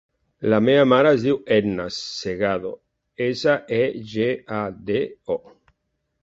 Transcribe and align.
La 0.51 0.59
meva 0.67 0.85
mare 0.93 1.09
es 1.17 1.25
diu 1.25 1.37
Etna 1.57 1.85
Segado: 1.97 2.71
essa, 3.27 3.55
e, 3.81 3.83
ge, 4.15 4.31
a, 4.63 4.63
de, 4.89 4.99
o. 5.37 5.39